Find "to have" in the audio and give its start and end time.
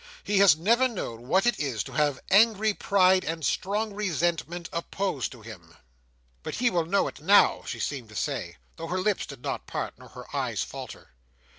1.83-2.21